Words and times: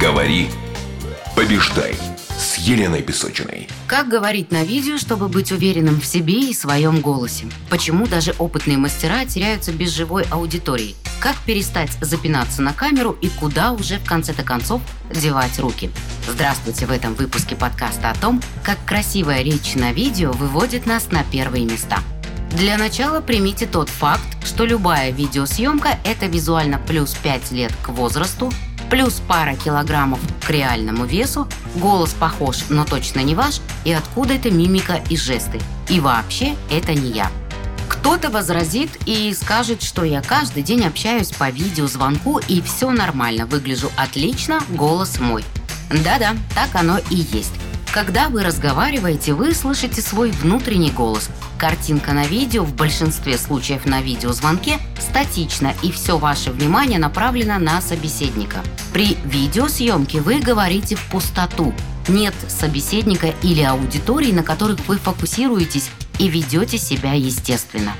Говори, 0.00 0.48
побеждай 1.36 1.94
с 2.38 2.56
Еленой 2.56 3.02
Песочиной. 3.02 3.68
Как 3.86 4.08
говорить 4.08 4.50
на 4.50 4.64
видео, 4.64 4.96
чтобы 4.96 5.28
быть 5.28 5.52
уверенным 5.52 6.00
в 6.00 6.06
себе 6.06 6.48
и 6.48 6.54
своем 6.54 7.00
голосе? 7.02 7.48
Почему 7.68 8.06
даже 8.06 8.34
опытные 8.38 8.78
мастера 8.78 9.26
теряются 9.26 9.72
без 9.72 9.90
живой 9.90 10.24
аудитории? 10.30 10.96
Как 11.20 11.36
перестать 11.44 11.90
запинаться 12.00 12.62
на 12.62 12.72
камеру 12.72 13.14
и 13.20 13.28
куда 13.28 13.72
уже 13.72 13.98
в 13.98 14.06
конце-то 14.06 14.42
концов 14.42 14.80
девать 15.14 15.58
руки? 15.58 15.90
Здравствуйте 16.26 16.86
в 16.86 16.92
этом 16.92 17.12
выпуске 17.12 17.54
подкаста 17.54 18.10
о 18.10 18.14
том, 18.14 18.40
как 18.64 18.78
красивая 18.86 19.42
речь 19.42 19.74
на 19.74 19.92
видео 19.92 20.32
выводит 20.32 20.86
нас 20.86 21.10
на 21.10 21.24
первые 21.24 21.66
места. 21.66 21.98
Для 22.52 22.78
начала 22.78 23.20
примите 23.20 23.66
тот 23.66 23.90
факт, 23.90 24.24
что 24.46 24.64
любая 24.64 25.10
видеосъемка– 25.10 25.98
это 26.04 26.24
визуально 26.24 26.78
плюс 26.78 27.14
5 27.22 27.52
лет 27.52 27.72
к 27.82 27.90
возрасту, 27.90 28.50
плюс 28.90 29.22
пара 29.26 29.54
килограммов 29.54 30.20
к 30.44 30.50
реальному 30.50 31.04
весу, 31.04 31.48
голос 31.76 32.12
похож, 32.12 32.64
но 32.68 32.84
точно 32.84 33.20
не 33.20 33.34
ваш, 33.34 33.60
и 33.84 33.92
откуда 33.92 34.34
это 34.34 34.50
мимика 34.50 35.00
и 35.08 35.16
жесты. 35.16 35.60
И 35.88 36.00
вообще, 36.00 36.56
это 36.70 36.92
не 36.92 37.10
я. 37.12 37.30
Кто-то 37.88 38.30
возразит 38.30 38.90
и 39.06 39.32
скажет, 39.34 39.82
что 39.82 40.04
я 40.04 40.22
каждый 40.22 40.62
день 40.62 40.84
общаюсь 40.84 41.30
по 41.30 41.50
видеозвонку 41.50 42.40
и 42.48 42.60
все 42.60 42.90
нормально, 42.90 43.46
выгляжу 43.46 43.90
отлично, 43.96 44.60
голос 44.70 45.20
мой. 45.20 45.44
Да-да, 45.90 46.34
так 46.54 46.74
оно 46.74 46.98
и 47.10 47.16
есть. 47.16 47.52
Когда 47.92 48.28
вы 48.28 48.44
разговариваете, 48.44 49.34
вы 49.34 49.52
слышите 49.54 50.00
свой 50.00 50.30
внутренний 50.30 50.92
голос. 50.92 51.28
Картинка 51.60 52.14
на 52.14 52.26
видео 52.26 52.64
в 52.64 52.74
большинстве 52.74 53.36
случаев 53.36 53.84
на 53.84 54.00
видеозвонке 54.00 54.78
статична, 54.98 55.74
и 55.82 55.92
все 55.92 56.16
ваше 56.16 56.52
внимание 56.52 56.98
направлено 56.98 57.58
на 57.58 57.82
собеседника. 57.82 58.62
При 58.94 59.18
видеосъемке 59.26 60.22
вы 60.22 60.40
говорите 60.40 60.96
в 60.96 61.04
пустоту. 61.10 61.74
Нет 62.08 62.32
собеседника 62.48 63.34
или 63.42 63.60
аудитории, 63.60 64.32
на 64.32 64.42
которых 64.42 64.88
вы 64.88 64.96
фокусируетесь 64.96 65.90
и 66.18 66.28
ведете 66.28 66.78
себя 66.78 67.12
естественно. 67.12 67.92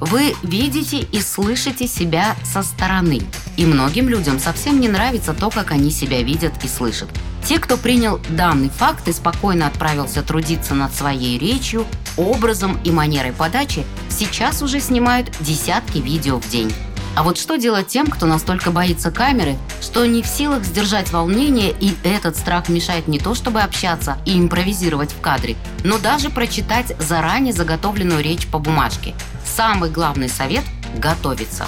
Вы 0.00 0.34
видите 0.42 0.98
и 0.98 1.20
слышите 1.20 1.86
себя 1.86 2.34
со 2.44 2.64
стороны. 2.64 3.22
И 3.56 3.66
многим 3.66 4.08
людям 4.08 4.40
совсем 4.40 4.80
не 4.80 4.88
нравится 4.88 5.32
то, 5.32 5.50
как 5.50 5.70
они 5.70 5.92
себя 5.92 6.22
видят 6.22 6.52
и 6.64 6.66
слышат. 6.66 7.08
Те, 7.46 7.60
кто 7.60 7.76
принял 7.76 8.18
данный 8.28 8.70
факт 8.70 9.06
и 9.06 9.12
спокойно 9.12 9.68
отправился 9.68 10.24
трудиться 10.24 10.74
над 10.74 10.92
своей 10.92 11.38
речью, 11.38 11.86
образом 12.16 12.76
и 12.82 12.90
манерой 12.90 13.30
подачи, 13.32 13.86
сейчас 14.08 14.62
уже 14.62 14.80
снимают 14.80 15.30
десятки 15.38 15.98
видео 15.98 16.40
в 16.40 16.48
день. 16.48 16.72
А 17.14 17.22
вот 17.22 17.38
что 17.38 17.56
делать 17.56 17.86
тем, 17.86 18.08
кто 18.08 18.26
настолько 18.26 18.72
боится 18.72 19.12
камеры, 19.12 19.56
что 19.80 20.04
не 20.06 20.22
в 20.22 20.26
силах 20.26 20.64
сдержать 20.64 21.12
волнение, 21.12 21.72
и 21.78 21.94
этот 22.02 22.36
страх 22.36 22.68
мешает 22.68 23.06
не 23.06 23.20
то 23.20 23.36
чтобы 23.36 23.60
общаться 23.60 24.18
и 24.26 24.36
импровизировать 24.36 25.12
в 25.12 25.20
кадре, 25.20 25.54
но 25.84 25.98
даже 25.98 26.30
прочитать 26.30 27.00
заранее 27.00 27.52
заготовленную 27.52 28.24
речь 28.24 28.48
по 28.48 28.58
бумажке. 28.58 29.14
Самый 29.44 29.88
главный 29.90 30.28
совет– 30.28 30.64
готовиться. 30.96 31.66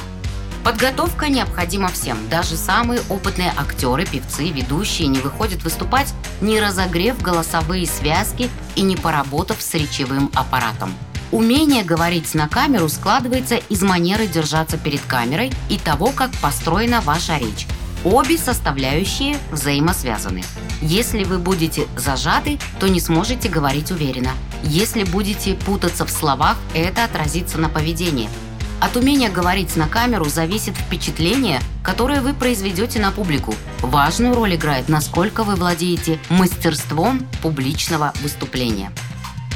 Подготовка 0.69 1.31
необходима 1.31 1.89
всем. 1.89 2.19
Даже 2.29 2.59
самые 2.59 3.01
опытные 3.09 3.55
актеры, 3.57 4.05
певцы, 4.05 4.51
ведущие 4.51 5.09
не 5.09 5.19
выходят 5.19 5.63
выступать, 5.65 6.13
не 6.43 6.61
разогрев 6.61 7.23
голосовые 7.23 7.87
связки 7.87 8.51
и 8.77 8.83
не 8.83 8.95
поработав 8.95 9.63
с 9.63 9.73
речевым 9.73 10.31
аппаратом. 10.35 10.93
Умение 11.33 11.85
говорить 11.85 12.35
на 12.35 12.49
камеру 12.49 12.91
складывается 12.91 13.57
из 13.57 13.81
манеры 13.81 14.27
держаться 14.27 14.77
перед 14.77 15.01
камерой 15.01 15.53
и 15.71 15.79
того, 15.79 16.09
как 16.11 16.31
построена 16.33 17.01
ваша 17.01 17.39
речь. 17.39 17.67
Обе 18.05 18.37
составляющие 18.37 19.39
взаимосвязаны. 19.51 20.45
Если 20.83 21.25
вы 21.25 21.39
будете 21.39 21.87
зажаты, 21.97 22.59
то 22.79 22.89
не 22.89 23.01
сможете 23.01 23.49
говорить 23.49 23.91
уверенно. 23.91 24.33
Если 24.65 25.05
будете 25.05 25.55
путаться 25.55 26.05
в 26.05 26.11
словах, 26.11 26.59
это 26.75 27.05
отразится 27.05 27.57
на 27.57 27.71
поведении. 27.71 28.29
От 28.81 28.97
умения 28.97 29.29
говорить 29.29 29.75
на 29.77 29.89
камеру 29.89 30.27
зависит 30.27 30.77
впечатление, 30.77 31.61
которое 31.83 32.21
вы 32.21 32.33
произведете 32.33 33.01
на 33.01 33.11
публику. 33.11 33.55
Важную 33.81 34.35
роль 34.35 34.55
играет, 34.55 34.89
насколько 34.89 35.43
вы 35.43 35.57
владеете 35.57 36.21
мастерством 36.29 37.27
публичного 37.43 38.13
выступления. 38.23 38.93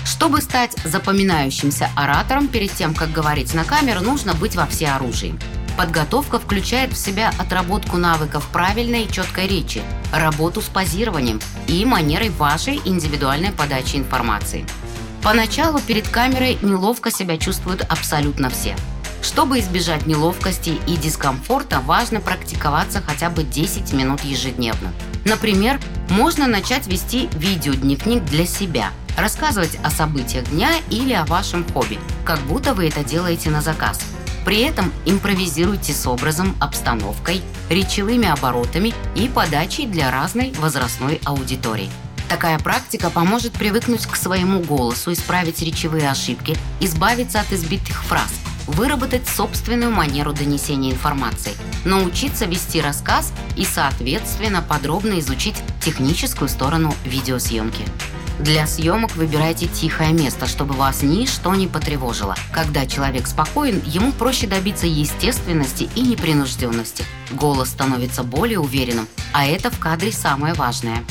Чтобы 0.05 0.41
стать 0.41 0.77
запоминающимся 0.85 1.89
оратором, 1.95 2.49
перед 2.49 2.73
тем, 2.73 2.95
как 2.95 3.13
говорить 3.13 3.55
на 3.55 3.65
камеру, 3.65 4.01
нужно 4.01 4.35
быть 4.35 4.57
во 4.57 4.67
всеоружии. 4.67 5.39
Подготовка 5.77 6.39
включает 6.39 6.93
в 6.93 6.99
себя 6.99 7.33
отработку 7.39 7.97
навыков 7.97 8.47
правильной 8.53 9.05
и 9.05 9.11
четкой 9.11 9.47
речи, 9.47 9.83
работу 10.13 10.61
с 10.61 10.67
позированием 10.67 11.41
и 11.69 11.85
манерой 11.85 12.29
вашей 12.31 12.81
индивидуальной 12.85 13.53
подачи 13.53 13.97
информации. 13.97 14.67
Поначалу 15.23 15.81
перед 15.81 16.09
камерой 16.09 16.59
неловко 16.63 17.13
себя 17.13 17.39
чувствуют 17.39 17.83
абсолютно 17.83 18.51
все. 18.51 18.77
Чтобы 19.23 19.61
избежать 19.61 20.07
неловкости 20.07 20.79
и 20.87 20.97
дискомфорта, 20.97 21.81
важно 21.81 22.21
практиковаться 22.21 23.01
хотя 23.01 23.31
бы 23.31 23.45
10 23.45 23.93
минут 23.93 24.23
ежедневно. 24.23 24.93
Например, 25.25 25.81
можно 26.11 26.47
начать 26.47 26.87
вести 26.87 27.29
видеодневник 27.35 28.25
для 28.25 28.47
себя– 28.47 28.91
рассказывать 29.17 29.79
о 29.83 29.91
событиях 29.91 30.49
дня 30.51 30.71
или 30.91 31.13
о 31.13 31.25
вашем 31.25 31.65
хобби, 31.73 31.99
как 32.25 32.41
будто 32.41 32.75
вы 32.75 32.89
это 32.89 33.05
делаете 33.05 33.51
на 33.51 33.61
заказ. 33.61 34.01
При 34.45 34.61
этом 34.61 34.93
импровизируйте 35.07 35.93
с 35.93 36.07
образом, 36.07 36.57
обстановкой, 36.61 37.43
речевыми 37.71 38.29
оборотами 38.29 38.93
и 39.15 39.29
подачей 39.29 39.87
для 39.87 40.11
разной 40.11 40.53
возрастной 40.59 41.21
аудитории. 41.25 41.91
Такая 42.29 42.59
практика 42.59 43.11
поможет 43.11 43.53
привыкнуть 43.53 44.07
к 44.07 44.17
своему 44.17 44.61
голосу, 44.61 45.13
исправить 45.13 45.61
речевые 45.61 46.11
ошибки, 46.11 46.57
избавиться 46.81 47.41
от 47.41 47.53
избитых 47.53 48.03
фраз, 48.05 48.33
выработать 48.67 49.29
собственную 49.29 49.91
манеру 49.91 50.33
донесения 50.33 50.93
информации, 50.93 51.53
научиться 51.85 52.47
вести 52.47 52.81
рассказ 52.81 53.33
и, 53.57 53.65
соответственно, 53.65 54.63
подробно 54.63 55.19
изучить 55.21 55.57
техническую 55.81 56.49
сторону 56.49 56.95
видеосъемки. 57.05 57.85
Для 58.39 58.67
съемок 58.67 59.15
выбирайте 59.15 59.69
тихое 59.69 60.13
место, 60.13 60.47
чтобы 60.47 60.75
вас 60.75 61.03
ничто 61.03 61.55
не 61.55 61.69
потревожило. 61.69 62.35
Когда 62.53 62.87
человек 62.87 63.27
спокоен, 63.27 63.81
ему 63.85 64.11
проще 64.11 64.47
добиться 64.47 64.87
естественности 64.87 65.89
и 65.95 66.01
непринужденности. 66.01 67.05
Голос 67.31 67.69
становится 67.69 68.25
более 68.25 68.59
уверенным, 68.59 69.07
а 69.33 69.47
это 69.47 69.71
в 69.71 69.79
кадре 69.79 70.11
самое 70.13 70.55
важное. 70.55 71.05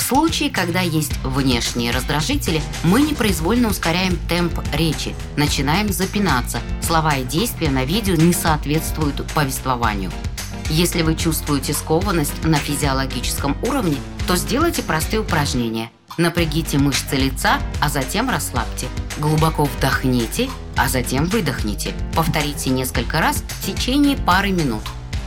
В 0.00 0.02
случае, 0.02 0.48
когда 0.50 0.80
есть 0.80 1.12
внешние 1.22 1.90
раздражители, 1.92 2.62
мы 2.84 3.02
непроизвольно 3.02 3.68
ускоряем 3.68 4.16
темп 4.30 4.58
речи, 4.72 5.14
начинаем 5.36 5.92
запинаться. 5.92 6.58
Слова 6.82 7.16
и 7.16 7.24
действия 7.24 7.68
на 7.68 7.84
видео 7.84 8.14
не 8.14 8.32
соответствуют 8.32 9.22
повествованию. 9.34 10.10
Если 10.70 11.02
вы 11.02 11.16
чувствуете 11.16 11.74
скованность 11.74 12.42
на 12.44 12.56
физиологическом 12.56 13.58
уровне, 13.62 13.98
то 14.26 14.36
сделайте 14.36 14.82
простые 14.82 15.20
упражнения– 15.20 15.90
Напрягите 16.16 16.76
мышцы 16.76 17.16
лица, 17.16 17.60
а 17.80 17.88
затем 17.88 18.28
расслабьте. 18.28 18.88
Глубоко 19.18 19.64
вдохните, 19.64 20.50
а 20.76 20.88
затем 20.88 21.26
выдохните. 21.26 21.94
Повторите 22.14 22.68
несколько 22.70 23.20
раз 23.20 23.44
в 23.48 23.64
течение 23.64 24.16
пары 24.16 24.50
минут. 24.50 24.82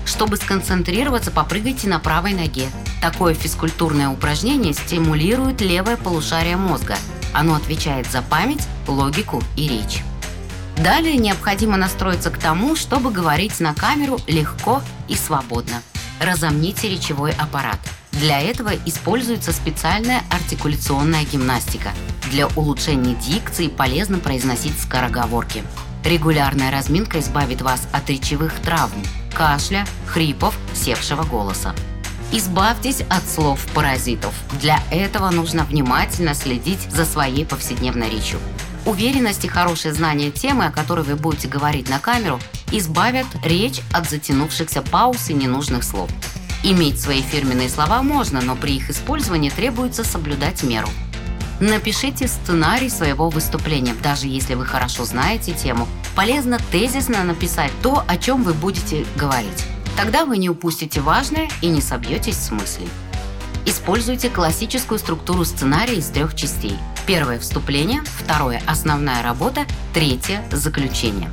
Чтобы 0.06 0.38
сконцентрироваться, 0.38 1.32
попрыгайте 1.32 1.88
на 1.88 2.00
правой 2.00 2.34
ноге. 2.34 2.70
Такое 3.02 3.34
физкультурное 3.34 4.10
упражнение 4.10 4.74
стимулирует 4.74 5.62
левое 5.62 5.98
полушарие 5.98 6.58
мозга. 6.58 6.96
Оно 7.34 7.56
отвечает 7.56 8.08
за 8.12 8.22
память, 8.22 8.68
логику 8.88 9.42
и 9.56 9.68
речь. 9.68 10.04
Далее 10.78 11.18
необходимо 11.18 11.78
настроиться 11.78 12.30
к 12.30 12.38
тому, 12.38 12.76
чтобы 12.76 13.12
говорить 13.12 13.60
на 13.60 13.74
камеру 13.74 14.20
легко 14.28 14.82
и 15.08 15.16
свободно. 15.16 15.82
Разомните 16.20 16.90
речевой 16.90 17.32
аппарат– 17.32 17.80
для 18.14 18.40
этого 18.40 18.72
используется 18.86 19.52
специальная 19.52 20.22
артикуляционная 20.30 21.26
гимнастика. 21.26 21.90
Для 22.32 22.48
улучшения 22.48 23.16
дикции 23.16 23.68
полезно 23.68 24.20
произносить 24.20 24.80
скороговорки. 24.80 25.64
Регулярная 26.04 26.70
разминка 26.70 27.20
избавит 27.20 27.62
вас 27.62 27.88
от 27.94 28.10
речевых 28.10 28.60
травм, 28.60 29.02
кашля, 29.34 29.86
хрипов, 30.06 30.54
севшего 30.74 31.24
голоса. 31.24 31.74
Избавьтесь 32.34 33.02
от 33.10 33.28
слов-паразитов. 33.28 34.34
Для 34.60 34.80
этого 34.92 35.30
нужно 35.30 35.64
внимательно 35.64 36.34
следить 36.34 36.82
за 36.92 37.06
своей 37.06 37.46
повседневной 37.46 38.10
речью. 38.10 38.40
Уверенность 38.86 39.46
и 39.46 39.48
хорошее 39.48 39.94
знание 39.94 40.30
темы, 40.30 40.66
о 40.66 40.72
которой 40.72 41.06
вы 41.06 41.16
будете 41.16 41.48
говорить 41.48 41.90
на 41.90 42.00
камеру, 42.00 42.38
избавят 42.72 43.28
речь 43.42 43.80
от 43.94 44.10
затянувшихся 44.10 44.82
пауз 44.82 45.30
и 45.30 45.34
ненужных 45.34 45.86
слов. 45.86 46.10
Иметь 46.64 47.00
свои 47.00 47.22
фирменные 47.22 47.70
слова 47.70 48.04
можно, 48.04 48.42
но 48.42 48.58
при 48.58 48.76
их 48.76 48.90
использовании 48.90 49.50
требуется 49.50 50.04
соблюдать 50.04 50.64
меру. 50.64 50.90
Напишите 51.64 52.28
сценарий 52.28 52.90
своего 52.90 53.30
выступления, 53.30 53.96
даже 54.04 54.28
если 54.28 54.54
вы 54.54 54.66
хорошо 54.66 55.06
знаете 55.06 55.54
тему. 55.54 55.88
Полезно 56.14 56.60
тезисно 56.74 57.24
написать 57.24 57.72
то, 57.82 58.04
о 58.06 58.18
чем 58.18 58.44
вы 58.44 58.54
будете 58.54 59.06
говорить. 59.16 59.64
Тогда 59.96 60.26
вы 60.26 60.40
не 60.40 60.50
упустите 60.50 61.00
важное 61.00 61.48
и 61.62 61.68
не 61.68 61.80
собьетесь 61.80 62.36
с 62.36 62.52
мысли. 62.52 62.86
Используйте 63.66 64.30
классическую 64.30 65.00
структуру 65.00 65.46
сценария 65.46 65.96
из 65.96 66.08
трех 66.08 66.36
частей. 66.36 66.76
Первое– 67.08 67.40
вступление, 67.40 68.02
второе– 68.04 68.62
основная 68.68 69.24
работа, 69.24 69.66
третье– 69.94 70.44
заключение. 70.52 71.32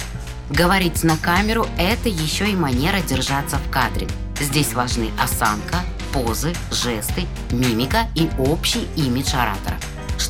Говорить 0.49 1.03
на 1.03 1.17
камеру– 1.17 1.67
это 1.77 2.09
еще 2.09 2.49
и 2.49 2.55
манера 2.55 3.00
держаться 3.00 3.56
в 3.56 3.69
кадре. 3.69 4.06
Здесь 4.38 4.75
важны 4.75 5.11
осанка, 5.21 5.81
позы, 6.12 6.53
жесты, 6.71 7.27
мимика 7.50 8.06
и 8.15 8.31
общий 8.38 8.87
имидж 8.94 9.35
оратора. 9.35 9.77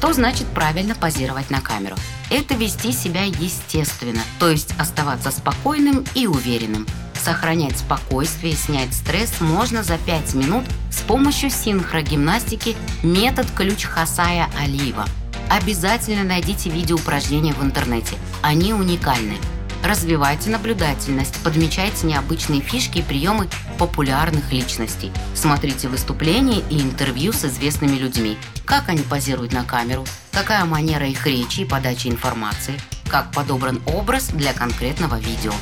Что 0.00 0.14
значит 0.14 0.46
правильно 0.46 0.94
позировать 0.94 1.50
на 1.50 1.60
камеру? 1.60 1.94
Это 2.30 2.54
вести 2.54 2.90
себя 2.90 3.24
естественно, 3.24 4.22
то 4.38 4.48
есть 4.48 4.72
оставаться 4.78 5.30
спокойным 5.30 6.06
и 6.14 6.26
уверенным. 6.26 6.86
Сохранять 7.22 7.76
спокойствие, 7.76 8.54
снять 8.54 8.94
стресс 8.94 9.42
можно 9.42 9.82
за 9.82 9.98
5 9.98 10.34
минут 10.36 10.64
с 10.90 11.02
помощью 11.02 11.50
синхрогимнастики 11.50 12.78
метод 13.02 13.46
ключ 13.54 13.84
Хасая 13.84 14.48
Алиева. 14.58 15.04
Обязательно 15.50 16.24
найдите 16.24 16.70
видео 16.70 16.96
упражнения 16.96 17.52
в 17.52 17.62
интернете. 17.62 18.16
Они 18.40 18.72
уникальны. 18.72 19.36
Развивайте 19.84 20.48
наблюдательность, 20.48 21.42
подмечайте 21.42 22.06
необычные 22.06 22.62
фишки 22.62 23.00
и 23.00 23.02
приемы 23.02 23.48
популярных 23.80 24.52
личностей. 24.52 25.10
Смотрите 25.34 25.88
выступления 25.88 26.62
и 26.68 26.82
интервью 26.82 27.32
с 27.32 27.46
известными 27.46 27.96
людьми. 27.96 28.36
Как 28.66 28.90
они 28.90 29.00
позируют 29.00 29.54
на 29.54 29.64
камеру, 29.64 30.04
какая 30.32 30.66
манера 30.66 31.06
их 31.06 31.26
речи 31.26 31.60
и 31.60 31.64
подачи 31.64 32.08
информации, 32.08 32.78
как 33.08 33.32
подобран 33.32 33.80
образ 33.86 34.28
для 34.28 34.52
конкретного 34.52 35.18
видео. 35.18 35.52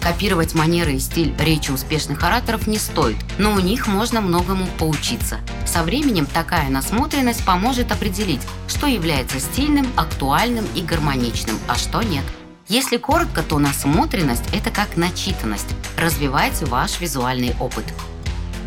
Копировать 0.00 0.54
манеры 0.54 0.94
и 0.94 0.98
стиль 0.98 1.34
речи 1.38 1.70
успешных 1.70 2.22
ораторов 2.24 2.66
не 2.66 2.78
стоит, 2.78 3.18
но 3.38 3.52
у 3.52 3.58
них 3.58 3.88
можно 3.88 4.22
многому 4.22 4.66
поучиться. 4.78 5.40
Со 5.66 5.82
временем 5.82 6.24
такая 6.24 6.70
насмотренность 6.70 7.44
поможет 7.44 7.92
определить, 7.92 8.40
что 8.68 8.86
является 8.86 9.38
стильным, 9.38 9.86
актуальным 9.96 10.64
и 10.74 10.80
гармоничным, 10.80 11.58
а 11.68 11.74
что 11.74 12.00
нет. 12.00 12.24
Если 12.68 12.96
коротко, 12.96 13.44
то 13.44 13.60
насмотренность– 13.60 14.42
это 14.52 14.70
как 14.70 14.96
начитанность. 14.96 15.68
Развивайте 15.96 16.64
ваш 16.64 17.00
визуальный 17.00 17.54
опыт. 17.60 17.84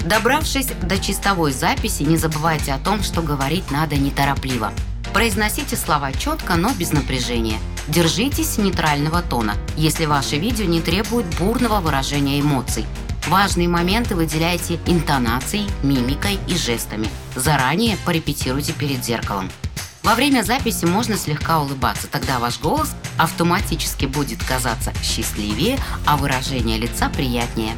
Добравшись 0.05 0.67
до 0.67 0.97
чистовой 0.97 1.51
записи, 1.51 2.03
не 2.03 2.15
забывайте 2.15 2.71
о 2.71 2.79
том, 2.79 3.03
что 3.03 3.21
говорить 3.21 3.69
надо 3.71 3.97
неторопливо. 3.97 4.71
Произносите 5.13 5.75
слова 5.75 6.13
четко, 6.13 6.55
но 6.55 6.71
без 6.73 6.93
напряжения. 6.93 7.59
Держитесь 7.89 8.57
нейтрального 8.57 9.21
тона, 9.21 9.55
если 9.75 10.05
ваше 10.05 10.37
видео 10.37 10.63
не 10.63 10.79
требует 10.79 11.25
бурного 11.37 11.81
выражения 11.81 12.39
эмоций. 12.39 12.85
Важные 13.27 13.67
моменты 13.67 14.15
выделяйте 14.15 14.79
интонацией, 14.85 15.67
мимикой 15.83 16.39
и 16.47 16.55
жестами. 16.55 17.09
Заранее 17.35 17.97
порепетируйте 18.05 18.71
перед 18.71 19.03
зеркалом. 19.03 19.49
Во 20.09 20.15
время 20.15 20.41
записи 20.41 20.85
можно 20.85 21.15
слегка 21.17 21.61
улыбаться, 21.61 22.07
тогда 22.07 22.39
ваш 22.39 22.59
голос 22.59 22.95
автоматически 23.19 24.07
будет 24.07 24.43
казаться 24.43 24.91
счастливее, 25.03 25.77
а 26.03 26.17
выражение 26.17 26.79
лица 26.79 27.09
приятнее. 27.09 27.75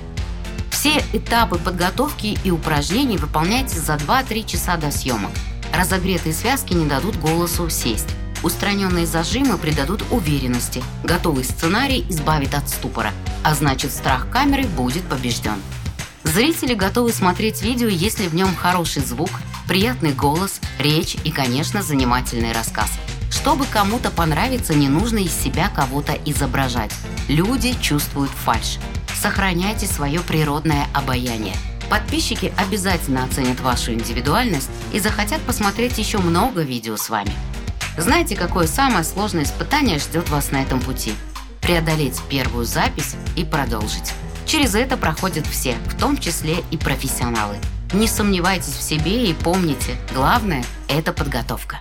Все 0.69 1.03
этапы 1.11 1.57
подготовки 1.57 2.39
и 2.45 2.49
упражнений 2.49 3.17
выполняйте 3.17 3.77
за 3.77 3.95
2-3 3.95 4.45
часа 4.45 4.77
до 4.77 4.91
съемок. 4.91 5.31
Разогретые 5.73 6.31
связки 6.31 6.71
не 6.71 6.85
дадут 6.85 7.17
голосу 7.17 7.69
сесть. 7.69 8.07
Устраненные 8.43 9.05
зажимы 9.05 9.57
придадут 9.57 10.01
уверенности. 10.09 10.81
Готовый 11.03 11.43
сценарий 11.43 12.05
избавит 12.07 12.55
от 12.55 12.69
ступора, 12.69 13.11
а 13.43 13.53
значит 13.55 13.91
страх 13.91 14.29
камеры 14.29 14.63
будет 14.67 15.03
побежден. 15.03 15.61
Зрители 16.23 16.75
готовы 16.75 17.11
смотреть 17.11 17.61
видео, 17.61 17.89
если 17.89 18.29
в 18.29 18.35
нем 18.35 18.55
хороший 18.55 19.03
звук, 19.03 19.31
приятный 19.67 20.13
голос, 20.13 20.59
речь 20.79 21.15
и, 21.23 21.31
конечно, 21.31 21.81
занимательный 21.81 22.51
рассказ. 22.51 22.91
Чтобы 23.29 23.65
кому-то 23.65 24.11
понравиться, 24.11 24.73
не 24.73 24.87
нужно 24.87 25.19
из 25.19 25.33
себя 25.33 25.69
кого-то 25.69 26.13
изображать. 26.25 26.91
Люди 27.27 27.75
чувствуют 27.81 28.31
фальшь. 28.31 28.77
Сохраняйте 29.21 29.87
свое 29.87 30.19
природное 30.21 30.87
обаяние. 30.93 31.55
Подписчики 31.89 32.53
обязательно 32.57 33.23
оценят 33.23 33.59
вашу 33.59 33.93
индивидуальность 33.93 34.69
и 34.93 34.99
захотят 34.99 35.41
посмотреть 35.41 35.97
еще 35.97 36.19
много 36.19 36.61
видео 36.61 36.97
с 36.97 37.09
вами. 37.09 37.33
Знаете, 37.97 38.35
какое 38.35 38.67
самое 38.67 39.03
сложное 39.03 39.43
испытание 39.43 39.99
ждет 39.99 40.29
вас 40.29 40.51
на 40.51 40.61
этом 40.61 40.79
пути? 40.79 41.13
Преодолеть 41.61 42.19
первую 42.29 42.65
запись 42.65 43.15
и 43.35 43.43
продолжить. 43.43 44.13
Через 44.45 44.75
это 44.75 44.97
проходят 44.97 45.45
все, 45.45 45.75
в 45.87 45.97
том 45.97 46.17
числе 46.17 46.63
и 46.71 46.77
профессионалы. 46.77 47.57
Не 47.93 48.07
сомневайтесь 48.07 48.73
в 48.75 48.81
себе 48.81 49.29
и 49.29 49.33
помните, 49.33 49.97
главное– 50.13 50.63
это 50.87 51.11
подготовка. 51.11 51.79